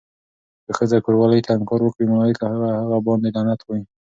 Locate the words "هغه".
2.81-2.97